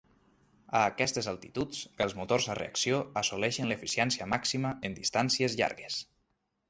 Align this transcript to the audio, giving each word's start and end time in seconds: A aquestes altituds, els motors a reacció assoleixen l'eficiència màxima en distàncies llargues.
A 0.79 0.79
aquestes 0.93 1.27
altituds, 1.33 1.81
els 2.05 2.15
motors 2.21 2.47
a 2.53 2.55
reacció 2.61 3.03
assoleixen 3.23 3.69
l'eficiència 3.73 4.29
màxima 4.35 4.73
en 4.91 4.97
distàncies 5.03 5.59
llargues. 5.61 6.01